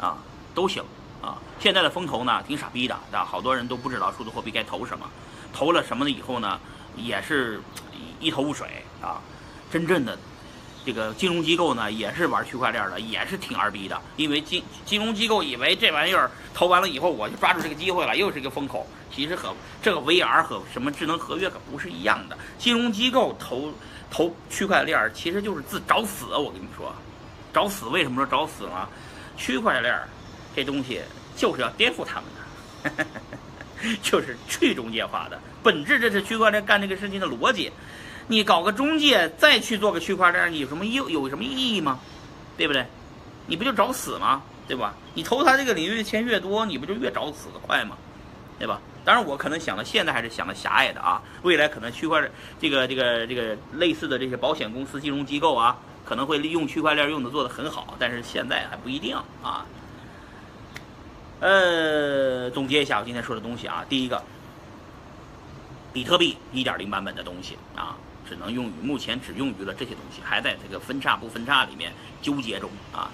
[0.00, 0.16] 啊，
[0.54, 0.82] 都行
[1.22, 1.36] 啊。
[1.60, 5.08] 现在的风投呢，挺傻逼的，啊，好多人都不知道数字货币该投什么，
[5.52, 6.58] 投了什么了以后呢，
[6.96, 7.60] 也是
[8.18, 8.66] 一头雾水
[9.02, 9.20] 啊。
[9.70, 10.18] 真正的
[10.84, 18.86] 这个金融机构呢，也是玩区块链的，也是挺二逼的，因为金金融机构以为这玩意儿投完了以后，我就抓住这个机会了，又是一个风口。
[19.12, 22.38] 其实和这个 VR 和什么智能合约可不是一样的。
[22.58, 23.72] 金融机构投
[24.08, 26.26] 投区块链，其实就是自找死。
[26.36, 26.94] 我跟你说，
[27.52, 27.86] 找死。
[27.86, 28.88] 为什么说找死呢？
[29.40, 29.98] 区块链
[30.54, 31.00] 这东西
[31.34, 33.06] 就是要颠覆他们的，
[34.02, 35.98] 就是去中介化的本质。
[35.98, 37.72] 这是区块链干这个事情的逻辑。
[38.28, 41.98] 你搞个中介，再去做个区块链，你有什么意有什么意义吗？
[42.56, 42.86] 对不对？
[43.46, 44.42] 你不就找死吗？
[44.68, 44.94] 对吧？
[45.14, 47.96] 你投他这个领域的钱越多，你不就越找死的快吗？
[48.58, 48.80] 对吧？
[49.04, 51.22] 当然，我可能想的现在还是想的狭隘的啊。
[51.42, 52.30] 未来可能区块链
[52.60, 55.76] 这个这个这个类似的这些保险公司、金融机构啊，
[56.10, 59.14] 可能会利用区块链用的做的很好，但是现在还不一定
[59.44, 59.64] 啊。
[61.38, 64.20] 呃，总结一下我今天说的东西啊，第一个，
[65.92, 67.96] 比特币1.0版本的东西啊。
[68.28, 73.10] 只能用于目前只用于了这些东西，还在这个分叉不分叉里面纠结中啊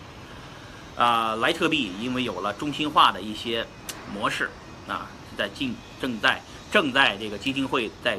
[0.97, 1.34] 啊！
[1.36, 3.66] 莱特币因为有了中心化的一些
[4.12, 4.50] 模式
[4.88, 8.19] 啊，在进正在正在这个基金会在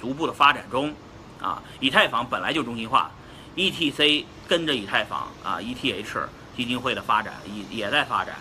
[0.00, 0.94] 逐步的发展中
[1.40, 1.62] 啊。
[1.80, 3.10] 以太坊本来就中心化
[3.58, 8.36] ，ETC 跟着以太坊啊，ETH 基金会的发展也也在发展。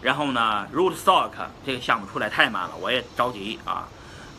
[0.00, 1.32] 然后呢，Rootstock
[1.66, 3.88] 这个项目出来太慢了，我也着急啊。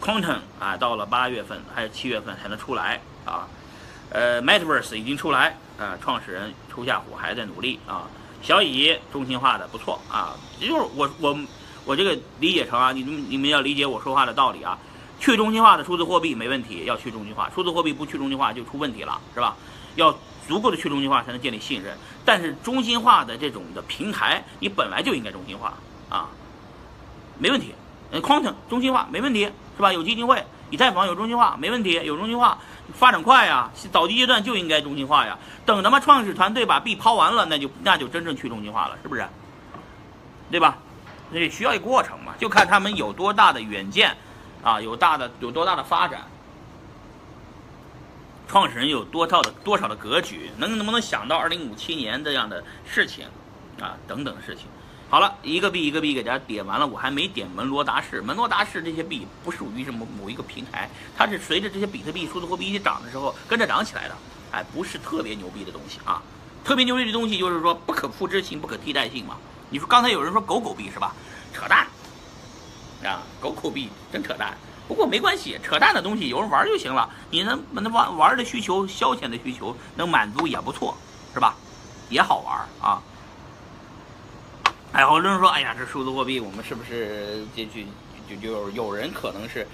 [0.01, 3.45] Quantum 啊，到了八月份还是七月份才能出来啊？
[4.09, 8.07] 呃，Metaverse 已经出来啊，创始人初夏虎还在努力啊。
[8.41, 11.37] 小乙中心化的不错啊，就是我我
[11.83, 14.79] 我这个理解成啊，你们你们要理解我说话的道理啊。
[15.19, 19.57] 去中心化的数字货币没问题，要去中心化，数字货币不去中心化就出问题了，是吧？
[19.95, 21.97] 要足够的去中心化才能建立信任。
[22.25, 25.73] 但是中心化的这种的平台，你本来就应该中心化
[26.09, 26.29] 啊，
[27.37, 27.73] 没问题。
[28.11, 29.49] 嗯，Quantum 中心化没问题。
[29.79, 29.93] 是吧？
[29.93, 31.93] 有基金会，以太坊有中心化，没问题。
[32.03, 32.57] 有中心化，
[32.93, 33.71] 发展快呀。
[33.93, 35.39] 早期阶段就应该中心化呀。
[35.65, 39.25] 等他妈创始团队把币抛完了，那就那就真正去中心化了，是不是？
[40.51, 40.77] 对吧？
[41.31, 44.13] 那需要一个过程嘛，就看他们有多大的远见，
[44.61, 46.23] 啊，有大的有多大的发展，
[48.49, 53.27] 创始人有多套的多少的格局，能能不能想到二零五七年这样的事情，
[53.79, 54.65] 啊，等等事情。
[55.07, 58.23] 好了，一个币一个币给大家点完了，我还没点门罗达士。
[58.23, 64.15] 门罗达士这些币不属于什么某一个平台，它是随着这些比特币、数字货币一起涨的时候跟着涨起来的，
[64.51, 66.19] 哎，不是特别牛逼的东西啊。
[66.63, 69.37] 特别牛逼的东西就是说不可复制性、不可替代性嘛。
[69.69, 71.13] 你说刚才有人说狗狗币是吧？
[71.53, 71.85] 扯淡
[73.03, 74.57] 啊，狗狗币真扯淡。
[74.89, 77.07] 不过没关系，扯淡的东西有人玩就行了。
[77.29, 80.97] 你能能玩玩的需求、消遣的需求能满足也不错，
[81.31, 81.55] 是吧？
[82.09, 82.99] 也好玩啊。
[84.91, 87.81] 哎，好多人说，哎呀，这数字货币，我们是不是就就
[88.27, 89.67] 就就有人可能是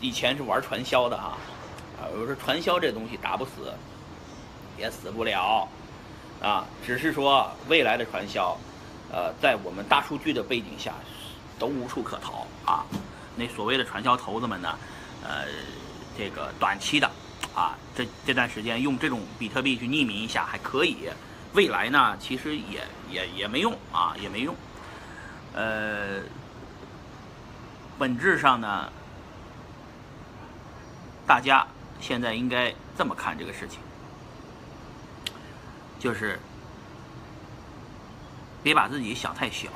[0.00, 1.36] 以前是玩传销的啊？
[2.00, 3.74] 啊，我说传销这东西打不死，
[4.78, 5.68] 也死不了
[6.40, 8.56] 啊，只是说未来的传销，
[9.12, 10.94] 呃，在我们大数据的背景下，
[11.58, 12.86] 都无处可逃啊。
[13.36, 14.78] 那所谓的传销头子们呢，
[15.22, 15.46] 呃，
[16.16, 17.10] 这个短期的
[17.54, 21.08] 啊，这这段时间用这种比特币去匿名一下还可以。
[21.54, 24.56] 未来呢，其实也也也没用啊，也没用。
[25.54, 26.20] 呃，
[27.98, 28.90] 本质上呢，
[31.26, 31.66] 大家
[32.00, 33.80] 现在应该这么看这个事情，
[35.98, 36.40] 就是
[38.62, 39.68] 别把自己想太小，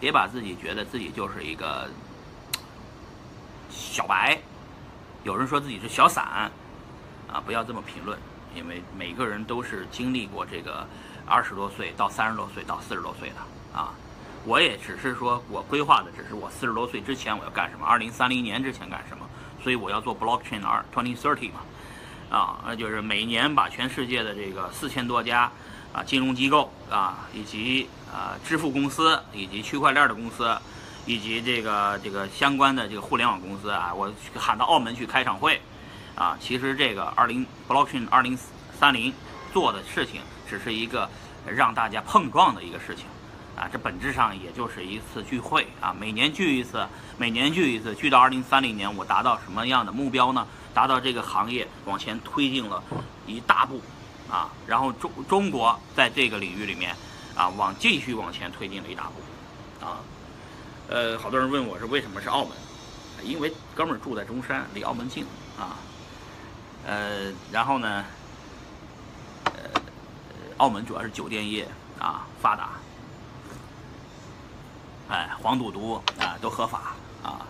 [0.00, 1.86] 别把自己觉得自己就是一个
[3.70, 4.38] 小白。
[5.22, 6.50] 有人说自己是小散，
[7.30, 8.18] 啊，不要这么评论。
[8.52, 10.84] 因为每个人都是经历过这个
[11.24, 13.36] 二十多岁到三十多岁到四十多岁的
[13.78, 13.94] 啊，
[14.44, 19.24] 我也只是说我规划的只是我四十多岁之前我要干什么，二零三零年之前干什么，
[19.62, 21.60] 所以我要做 blockchain 二 twenty thirty 嘛，
[22.36, 25.48] 啊，那就是每年把全世界的这个四千多家
[25.92, 30.58] 啊金融机构啊以及啊支付公司以及区块链的公司
[31.06, 35.60] 以及这个这个相关的这个互联网公司啊，我喊到澳门去开场会。
[36.16, 38.38] 啊，其实这个二零 blockchain 二零
[38.78, 39.10] 三零
[39.54, 41.08] 做的事情，只是一个
[41.46, 43.06] 让大家碰撞的一个事情，
[43.56, 46.86] 啊，这本质上也就是一次聚会啊，每年聚一次，
[47.16, 50.46] 每年聚一次，聚到二零三零年，我达到什么样的目标呢？
[50.74, 52.82] 达到这个行业往前推进了
[53.26, 53.80] 一大步，
[54.30, 56.94] 啊，然后中中国在这个领域里面，
[57.34, 59.22] 啊，往继续往前推进了一大步，
[60.90, 62.50] 呃，好多人问我是为什么是澳门，
[63.22, 65.24] 因为哥们儿住在中山，离澳门近，
[65.56, 65.76] 啊。
[66.84, 68.04] 呃，然后呢，
[69.44, 69.52] 呃，
[70.56, 71.68] 澳门主要是酒店业
[72.00, 72.70] 啊发达，
[75.10, 77.46] 哎黄赌毒啊都合法啊，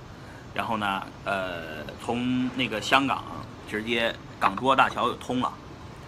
[0.53, 3.25] 然后呢，呃，从那个香港
[3.71, 5.51] 直接港珠澳大桥又通了，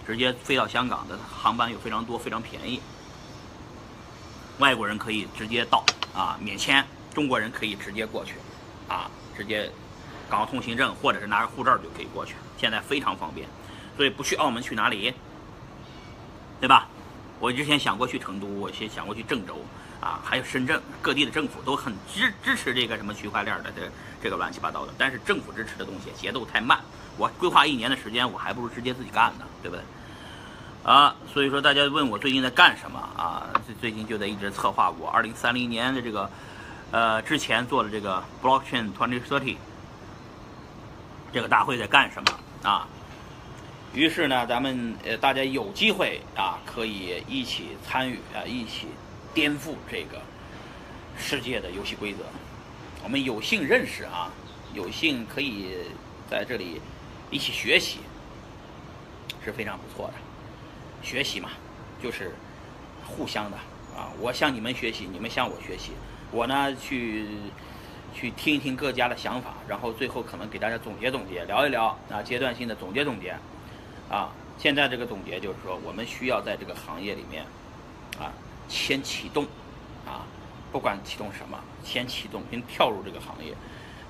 [0.06, 2.82] 直接飞到香港的航班又非常多，非常便宜，
[4.58, 5.82] 外国人可以直接到
[6.14, 8.34] 啊，免签，中国人可以直接过去，
[8.88, 9.70] 啊，直接
[10.30, 13.48] 港澳通行证或者是拿着护照就可以过去，现在非常方便，
[13.96, 15.12] 所以不去澳门去哪里？
[16.60, 16.88] 对吧？
[17.40, 19.58] 我之前想过去成都，我先想过去郑州，
[20.00, 23.82] 啊，还有深圳，各地的政府都很支支持这个什么区块链的这
[24.22, 24.92] 这个乱七八糟的。
[24.96, 26.78] 但是政府支持的东西节奏太慢，
[27.18, 29.82] 我规划一年的时间，我还不如直接自己干呢，对不对？
[30.84, 33.50] 啊，所以说大家问我最近在干什么啊？
[33.66, 36.30] 最最近就在一直策划我二零三零年的这个，
[36.92, 39.56] 呃，之前做的这个 Blockchain Twenty Thirty
[41.32, 42.86] 这个大会在干什么啊？
[43.94, 48.88] 于是呢，咱们呃大家有机会啊，可以一起参与啊，一起
[49.32, 50.20] 颠覆这个
[51.16, 52.18] 世界的游戏规则。
[53.02, 54.30] 我们有幸认识啊，
[54.74, 55.74] 有幸可以
[56.30, 56.78] 在这里
[57.30, 58.00] 一起学习，
[59.42, 60.14] 是非常不错的。
[61.02, 61.48] 学习嘛，
[62.02, 62.34] 就是
[63.06, 63.56] 互相的
[63.96, 65.92] 啊，我向你们学习，你们向我学习。
[66.32, 67.26] 我呢去
[68.12, 73.36] 去听一听各家的想法，然后最后可能给大家总结总结，聊一聊啊，阶段性的总结总结。
[74.10, 77.42] 啊，现在这个总结就是说，我们需要在这个行业里面，
[78.18, 78.28] 啊，
[78.68, 79.44] 先启动，
[80.04, 80.26] 啊，
[80.70, 83.54] 不管启动什么，先启动，先跳入这个行业，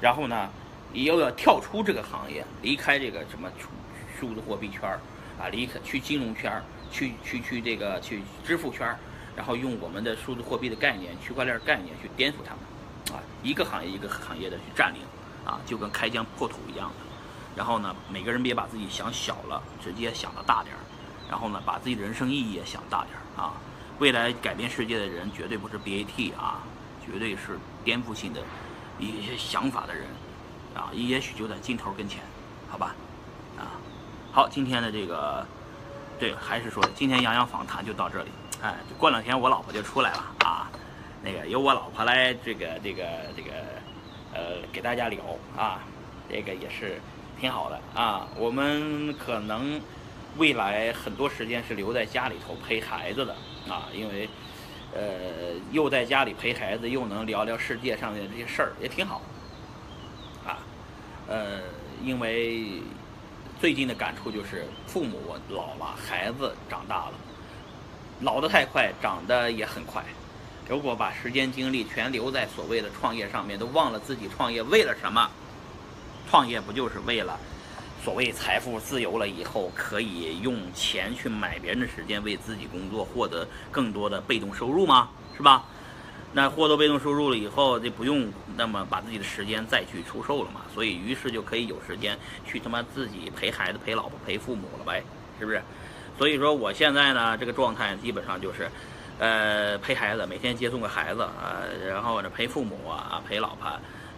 [0.00, 0.50] 然后呢，
[0.92, 3.68] 又要跳出这个行业，离开这个什么数
[4.18, 4.98] 数字货币圈儿，
[5.40, 8.98] 啊，离开去金融圈儿，去去去这个去支付圈儿，
[9.36, 15.00] 然后用我们的数字货币的概念、区块链概念去颠覆他们，啊，一个行业一个行业的去占领，
[15.44, 16.94] 啊，就跟开疆破土一样的。
[17.56, 20.80] 然后呢，每个人别把自己想小了，直接想的大点儿。
[21.30, 23.54] 然后呢，把自己的人生意义也想大点儿啊。
[23.98, 26.60] 未来改变世界的人绝对不是 BAT 啊，
[27.06, 28.42] 绝对是颠覆性的
[28.98, 30.04] 一些想法的人
[30.74, 30.90] 啊。
[30.92, 32.20] 也许就在镜头跟前，
[32.68, 32.94] 好吧？
[33.58, 33.80] 啊，
[34.30, 35.46] 好，今天的这个，
[36.18, 38.30] 对，还是说今天杨洋访谈就到这里。
[38.62, 40.70] 哎，过两天我老婆就出来了啊，
[41.22, 43.02] 那个由我老婆来这个这个
[43.36, 43.50] 这个
[44.32, 45.20] 呃给大家聊
[45.56, 45.82] 啊，
[46.30, 47.00] 这个也是。
[47.40, 49.80] 挺好的啊，我们可能
[50.36, 53.34] 未来很多时间是留在家里头陪孩子的
[53.68, 54.28] 啊，因为
[54.94, 55.02] 呃
[55.72, 59.20] 又在家里陪孩子，又能聊聊世界上的这些事儿，也挺好
[60.46, 60.62] 啊。
[61.26, 61.62] 呃，
[62.00, 62.80] 因为
[63.60, 65.18] 最近的感触就是，父母
[65.48, 67.12] 老了，孩子长大了，
[68.22, 70.02] 老得太快，长得也很快。
[70.68, 75.28] 如果把时间精力全留在所谓的创业上面，都忘了自己创业为了什么。
[76.30, 77.38] 创业不就是为了
[78.02, 85.10] 所谓财富自由了以后，可以用钱去买别人的时间，为自己工作，获得更多的被动收入吗？
[85.36, 85.64] 是吧？
[86.32, 90.62] 那获得被动收入了以后，就不用那么把自己的时间再去出售了嘛。
[90.72, 92.16] 所以，于是就可以有时间
[92.46, 95.02] 去他妈自己陪孩子、陪老婆、陪父母了呗，
[95.38, 95.60] 是不是？
[96.18, 98.70] 所以说，我现在呢，这个状态基本上就是，
[99.18, 103.70] 呃，陪孩子，每天接送个孩子啊，然后呢，陪父母啊，陪老婆。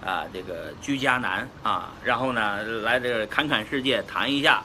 [0.04, 4.62] 啊，这个居家难啊，然后呢，来这个侃侃世界谈一下，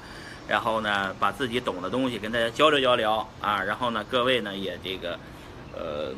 [0.49, 5.17] 然后呢，把自己懂的东西跟大家交流交流啊，然后呢，各位呢也这个，
[5.73, 6.11] 呃，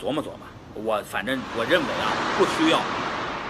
[0.00, 0.38] 琢磨琢磨。
[0.72, 2.80] 我反正我认为啊，不需要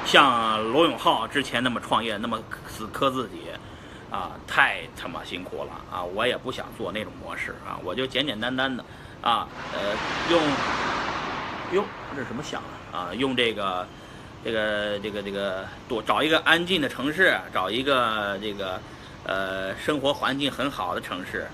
[0.05, 3.43] 像罗永浩之前那么创业那么死磕自己
[4.13, 6.05] 啊，太他妈辛苦了啊！
[6.05, 8.85] 我也不想做那种模式啊，我就简简单单的
[9.23, 9.97] 啊，呃，
[10.31, 10.41] 用，
[11.73, 13.09] 哟，这什么响啊？
[13.09, 13.87] 啊，用这个。
[14.45, 18.81] 这个这个这个多找一个安静的城市，找一个这个
[19.23, 21.47] 呃生活环境很好的城市，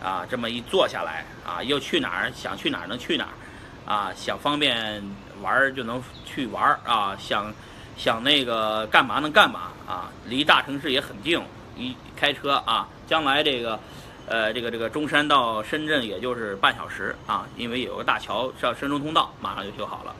[0.00, 5.02] 啊，这么一坐下来啊，又去哪儿想去哪儿能去哪儿，啊，想方便
[5.42, 7.52] 玩就能去玩儿啊，想
[7.96, 11.42] 想那个干嘛能干嘛啊，离大城市也很近，
[11.76, 13.78] 一开车啊，将来这个
[14.26, 20.14] 呃这个这个中山到深圳也就是半小时啊，因为有个大桥叫深中通道，马上就修好了。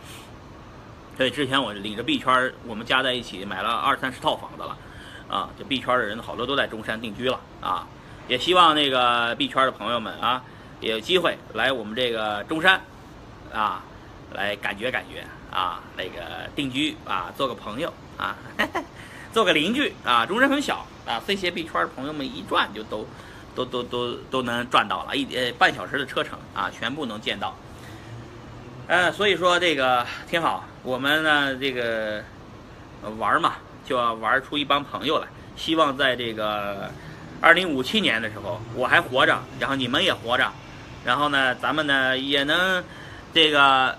[1.17, 4.77] 所以之前我领着币圈，我们加在一起买了二三十套房子了，
[5.29, 7.87] 啊，这币圈的人好多都在中山定居了啊，
[8.29, 10.43] 也希望那个币圈的朋友们啊，
[10.81, 12.79] 也有机会来我们这个中山，
[13.51, 13.83] 啊，
[14.35, 18.37] 来感觉感觉啊，那个定居啊，做个朋友啊，
[19.37, 23.07] 做个邻居啊，中山很小啊，这些币圈的朋友们一转就都，
[23.55, 27.55] 都都都都能转到了，一呃半小时的车程啊，全部能见到。
[28.87, 30.65] 呃，所以说这个挺好。
[30.83, 32.25] 我们呢，这个
[33.19, 35.29] 玩嘛，就要玩出一帮朋友来。
[35.55, 36.91] 希望在这个
[37.43, 40.51] 二零五七年的时候，我还活着，然后你们也活着，
[41.05, 42.83] 然后呢，咱们呢也能
[43.35, 43.99] 这个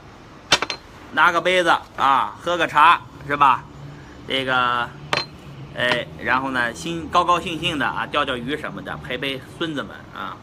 [1.11, 3.63] 拿个杯子啊，喝个茶是吧？
[4.27, 4.89] 这个，
[5.77, 10.35] 哎，然后呢，心高高兴兴的啊，钓钓鱼什么的，陪陪孙子们啊，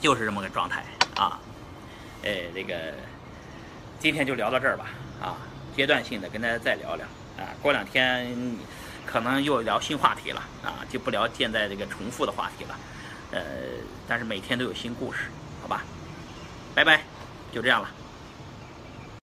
[0.00, 0.84] 就是这么个状态
[1.16, 1.40] 啊。
[2.22, 2.94] 哎，这个
[3.98, 4.86] 今天就聊到这儿吧
[5.20, 5.34] 啊，
[5.74, 7.04] 阶段性的跟大家再聊聊
[7.36, 8.32] 啊，过两天
[9.04, 12.78] 可能又聊新话题了啊，就不聊现在这个重复的话题了，
[13.32, 13.40] 呃，
[14.06, 15.24] 但是每天都有新故事，
[15.60, 15.82] 好吧？
[16.76, 17.02] 拜拜，
[17.50, 17.90] 就这样了。